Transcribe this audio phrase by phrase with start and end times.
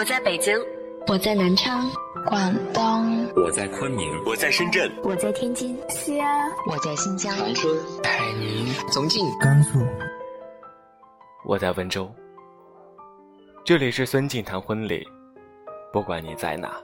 [0.00, 0.58] 我在北京，
[1.08, 1.86] 我在南昌，
[2.24, 9.78] 广东，我在昆明，我在深圳，我在天津，西安，我在新疆，长春，海宁，重庆，甘肃，
[11.44, 12.10] 我在温州。
[13.62, 15.06] 这里是孙静谈婚礼，
[15.92, 16.80] 不管你在哪，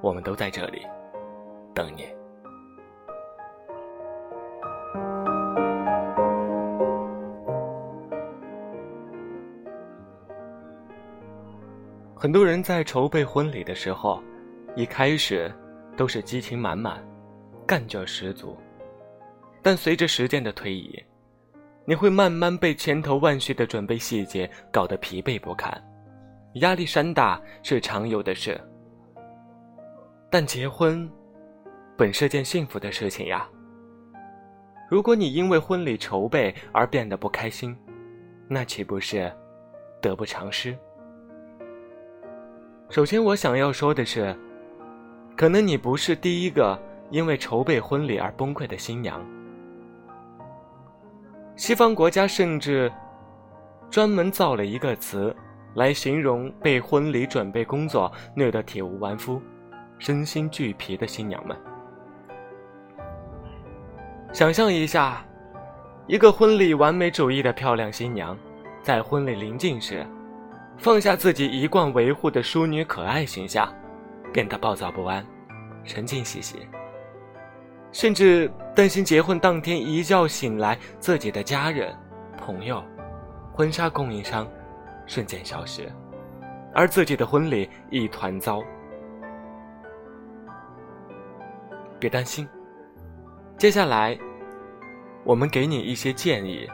[0.00, 0.86] 我们都在这里
[1.74, 2.06] 等你。
[12.20, 14.20] 很多人在筹备婚礼的时候，
[14.74, 15.48] 一开始
[15.96, 17.00] 都是激情满满，
[17.64, 18.58] 干劲十足。
[19.62, 21.00] 但随着时间的推移，
[21.84, 25.72] 你会慢慢被千头万绪的准备细节搞得疲惫不堪，
[26.54, 28.60] 压力山大是常有的事。
[30.28, 31.08] 但结婚，
[31.96, 33.48] 本是件幸福的事情呀。
[34.90, 37.76] 如果你因为婚礼筹备而变得不开心，
[38.48, 39.32] 那岂不是
[40.02, 40.76] 得不偿失？
[42.90, 44.34] 首先，我想要说的是，
[45.36, 49.22] 可能你不是第一个因为筹备婚礼而崩溃的新娘。
[51.54, 52.90] 西方国家甚至
[53.90, 55.36] 专门造了一个词，
[55.74, 59.38] 来形容被婚礼准备工作虐得体无完肤、
[59.98, 61.54] 身心俱疲的新娘们。
[64.32, 65.22] 想象一下，
[66.06, 68.34] 一个婚礼完美主义的漂亮新娘，
[68.82, 70.06] 在婚礼临近时。
[70.78, 73.72] 放下自己一贯维护的淑女可爱形象，
[74.32, 75.26] 变得暴躁不安、
[75.82, 76.68] 神经兮兮，
[77.90, 81.92] 甚至担心结婚当天一觉醒来，自己的家人、
[82.36, 82.82] 朋友、
[83.52, 84.48] 婚纱供应商
[85.04, 85.90] 瞬间消失，
[86.72, 88.62] 而自己的婚礼一团糟。
[91.98, 92.48] 别担心，
[93.56, 94.16] 接下来
[95.24, 96.68] 我们给你一些建议。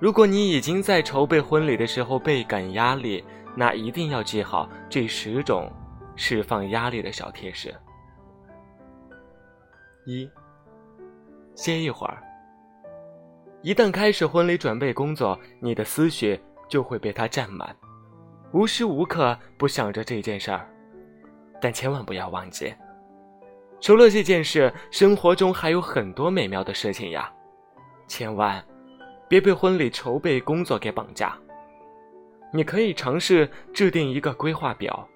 [0.00, 3.22] 如果你已经在筹备婚礼的时候倍感压力，
[3.54, 5.70] 那一定要记好这十种
[6.16, 7.74] 释放压力的小贴士。
[10.06, 10.28] 一，
[11.54, 12.22] 歇一会儿。
[13.60, 17.76] 一旦开始婚礼准备工作，你的思绪就会被它占满，
[18.52, 20.66] 无时无刻不想着这件事儿。
[21.60, 22.72] 但千万不要忘记，
[23.82, 27.30] 除了这件事，生活中还有很多美妙的事情呀，
[28.08, 28.64] 千万。
[29.30, 31.38] 别被婚礼筹备工作给绑架。
[32.52, 35.08] 你可以尝试制定一个规划表，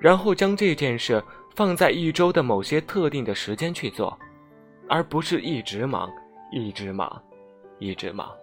[0.00, 1.22] 然后将这件事
[1.54, 4.18] 放在一周的某些特定的时间去做，
[4.88, 6.10] 而不是一直忙、
[6.50, 7.22] 一直忙、
[7.78, 8.36] 一直忙。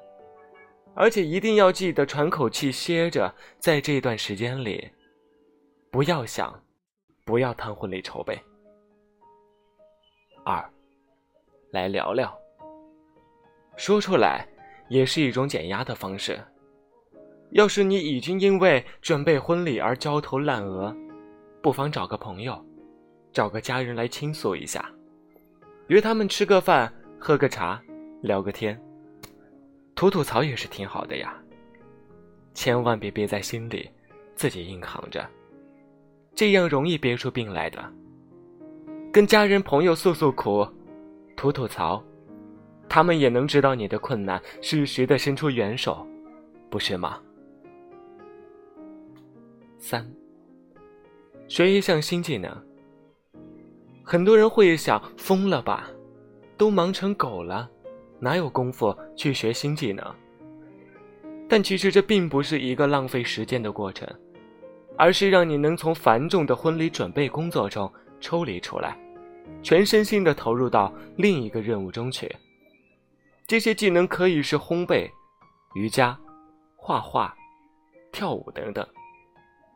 [0.96, 4.90] 而且一定要记得喘口气歇着，在这段时间里，
[5.92, 6.64] 不要想，
[7.26, 8.40] 不要谈婚礼筹备。
[10.46, 10.64] 二，
[11.72, 12.34] 来聊聊，
[13.76, 14.47] 说出来。
[14.90, 16.40] 也是一种减压的方式。
[17.52, 20.96] 要是你已经因为准备婚礼而焦头烂额，
[21.62, 22.62] 不妨找个朋友，
[23.31, 24.92] 找个家人来倾诉一下，
[25.88, 27.81] 约他们吃个饭、喝个茶、
[28.22, 28.78] 聊个天，
[29.96, 31.42] 吐吐槽也是挺好的呀。
[32.53, 33.90] 千万别憋在心里，
[34.36, 35.26] 自己硬扛着，
[36.36, 37.81] 这样容易憋出病来的。
[39.14, 40.68] 跟家人朋友诉诉苦，
[41.36, 42.03] 吐吐槽。
[42.90, 46.06] 他们也能知道你的困难，适时的伸出援手，
[46.70, 47.20] 不是吗？
[49.78, 50.09] 三，
[51.47, 52.52] 学一项新技能。
[54.03, 55.90] 很多人会想，疯了吧？
[56.58, 57.70] 都忙成狗了，
[58.20, 60.03] 哪有功夫去学新技能？
[61.47, 64.08] 但其实这并不是一个浪费时间的过程，
[64.97, 68.97] 而是让你能从繁重的婚礼准备工作中抽离出来，
[69.62, 72.34] 全身心的投入到另一个任务中去。
[73.47, 75.09] 这些技能可以是烘焙、
[75.74, 76.19] 瑜伽、
[76.75, 77.34] 画画、
[78.12, 78.85] 跳舞等等，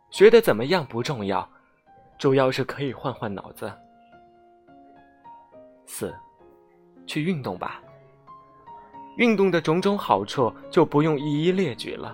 [0.10, 1.50] 学的怎么样不重要，
[2.20, 3.72] 主要是可以换换脑子。
[5.86, 6.14] 四，
[7.08, 7.82] 去运动吧。
[9.16, 12.14] 运动的种种好处就不用一一列举了，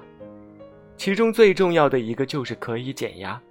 [0.95, 3.41] 其中最重要的一个就是可以减压。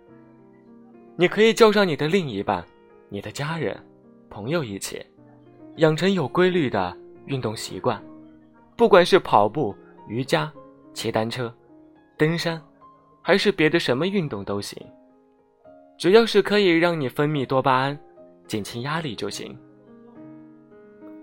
[1.16, 2.64] 你可以叫上你的另一半、
[3.08, 3.76] 你的家人、
[4.30, 5.04] 朋友一起，
[5.78, 6.96] 养成有规律的。
[7.26, 8.02] 运动习惯，
[8.76, 9.74] 不管是跑步、
[10.08, 10.50] 瑜伽、
[10.94, 11.52] 骑单车、
[12.16, 12.60] 登山，
[13.22, 14.80] 还是别的什么运动都行，
[15.98, 17.98] 只要是可以让你分泌多巴胺、
[18.46, 19.56] 减轻压力就行。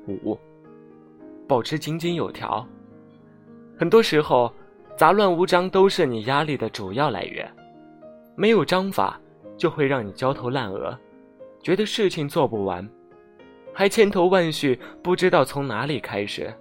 [0.07, 0.37] 五，
[1.47, 2.65] 保持井井有条。
[3.77, 4.53] 很多时候，
[4.95, 7.49] 杂乱无章都是你压力的主要来源，
[8.35, 9.19] 没有章法
[9.57, 10.97] 就会让你焦头烂额，
[11.61, 12.87] 觉得事情做不完。
[13.73, 16.53] 还千头万绪，不知道从哪里开始。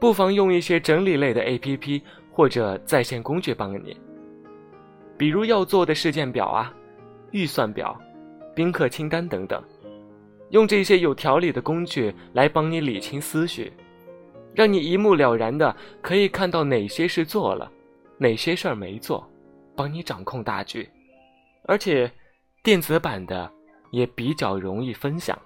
[0.00, 2.02] 不妨用一些整理类的 APP
[2.32, 3.96] 或者在线工具帮你。
[5.16, 6.74] 比如要做的事件表啊、
[7.30, 7.96] 预算表、
[8.54, 9.62] 宾客清单等等，
[10.50, 13.72] 用这些有条理的工具来帮你理清思绪，
[14.54, 17.70] 让你一目了然的可以看到哪些事做了，
[18.18, 19.24] 哪些事儿没做，
[19.76, 20.88] 帮你掌控大局。
[21.64, 22.10] 而且，
[22.64, 23.48] 电子版的
[23.92, 25.38] 也比较容易分享。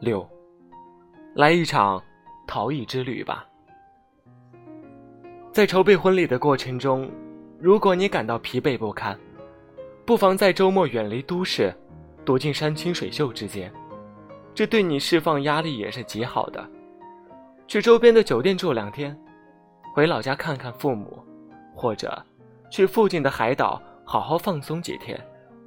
[0.00, 0.24] 六，
[1.34, 2.00] 来一场
[2.46, 3.44] 陶艺之旅吧。
[5.50, 7.10] 在筹备婚礼的过程中，
[7.58, 9.18] 如果你感到疲惫不堪，
[10.06, 11.74] 不妨在周末远离都市，
[12.24, 13.72] 躲进山清水秀之间，
[14.54, 16.64] 这对你释放压力也是极好的。
[17.66, 19.18] 去周边的酒店住两天，
[19.96, 21.18] 回老家看看父母，
[21.74, 22.24] 或者
[22.70, 25.20] 去附近的海岛好好放松几天，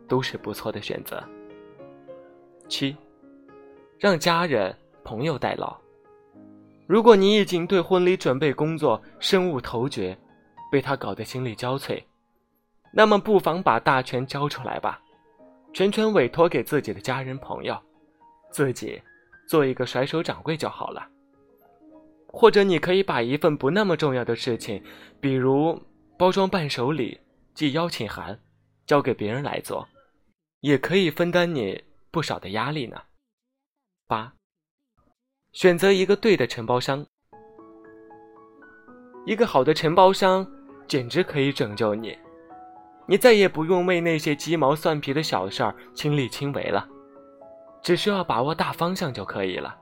[0.07, 1.21] 都是不错的选择。
[2.69, 2.95] 七。
[4.01, 5.79] 让家人朋友代劳。
[6.87, 10.17] 如果你已经对婚礼准备工作深恶头绝，
[10.71, 12.01] 被他搞得心力交瘁，
[12.91, 14.99] 那么不妨把大权交出来吧，
[15.71, 17.79] 全权委托给自己的家人朋友，
[18.49, 18.99] 自己
[19.47, 21.07] 做一个甩手掌柜就好了。
[22.25, 24.81] 或者你可以把一份不那么重要的事情，
[25.19, 25.79] 比如
[26.17, 27.19] 包装伴手礼、
[27.53, 28.39] 寄邀请函，
[28.87, 29.87] 交给别人来做，
[30.61, 32.99] 也可以分担你不少的压力呢。
[34.11, 34.33] 八，
[35.53, 37.05] 选择一个对的承包商。
[39.25, 40.45] 一个好的承包商，
[40.85, 42.17] 简直可以拯救你，
[43.07, 46.85] 你再也不用为那些鸡毛蒜皮的小事儿亲力亲为了，
[47.81, 49.73] 只需要把握大方向就可以了。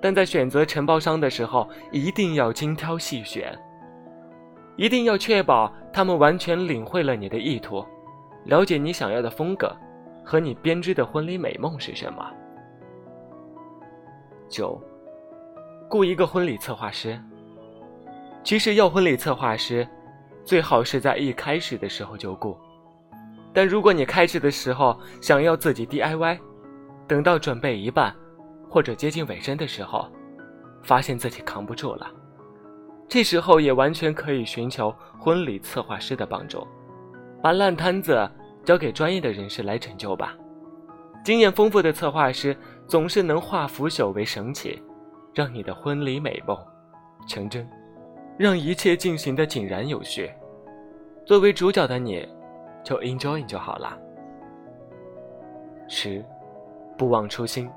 [0.00, 3.58] 但在选择承包商的时候，一定要精挑细选，
[4.76, 7.84] 一定要确保他们完全领会了你的意图，
[8.44, 9.76] 了解你想要的风格，
[10.24, 12.24] 和你编织的婚礼美梦是什么。
[14.48, 14.80] 九，
[15.88, 17.20] 雇一个婚礼策划师。
[18.44, 19.86] 其实要婚礼策划师，
[20.44, 22.56] 最好是在一开始的时候就雇。
[23.52, 26.38] 但如果你开始的时候想要自己 DIY，
[27.08, 28.14] 等到准备一半
[28.68, 30.08] 或者接近尾声的时候，
[30.82, 32.06] 发现自己扛不住了，
[33.08, 36.64] 这时候也完全可以寻求婚礼策划师的帮助，
[37.42, 38.30] 把烂摊子
[38.64, 40.36] 交给专业的人士来拯救吧。
[41.24, 42.56] 经验丰富的策划师。
[42.86, 44.80] 总是能化腐朽为神奇，
[45.34, 46.56] 让你的婚礼美梦
[47.28, 47.68] 成真，
[48.38, 50.30] 让一切进行的井然有序。
[51.24, 52.26] 作为主角的你，
[52.84, 53.98] 就 enjoy 就好了。
[55.88, 56.24] 十，
[56.96, 57.68] 不忘初心。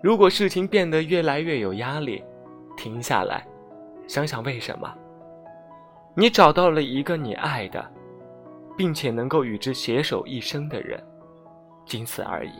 [0.00, 2.24] 如果事情变得越来越有压力，
[2.76, 3.44] 停下来，
[4.06, 4.88] 想想为什么。
[6.14, 7.84] 你找到了一个你爱的，
[8.76, 11.02] 并且能够与之携手一生的人，
[11.84, 12.52] 仅此而已。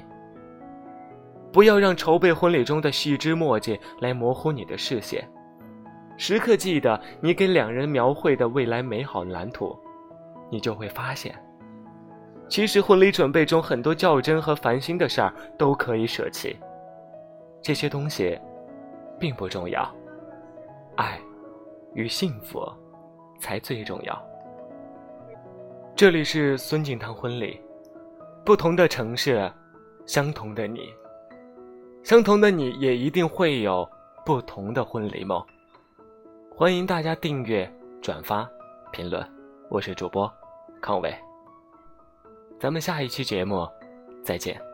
[1.52, 5.28] 不要让筹备婚礼中的细枝末节来模糊你的视线，
[6.16, 9.76] 时刻记得你给两人描绘的未来美好蓝图，
[10.48, 11.34] 你就会发现，
[12.48, 16.56] 其实婚礼准备中很多较真和烦心的事儿都可以舍弃，
[17.60, 18.38] 这些东西
[19.18, 19.92] 并不重要，
[20.96, 21.20] 爱
[21.94, 22.62] 与幸福
[23.40, 24.22] 才最重要。
[25.96, 27.60] 这里是孙景堂婚礼，
[28.44, 29.50] 不同的城市，
[30.06, 30.88] 相同的你。
[32.02, 33.88] 相同的你也一定会有
[34.24, 35.44] 不同的婚礼梦。
[36.50, 38.48] 欢迎大家订阅、转发、
[38.90, 39.24] 评论，
[39.68, 40.30] 我是主播
[40.80, 41.14] 康伟。
[42.58, 43.68] 咱们下一期节目
[44.24, 44.69] 再见。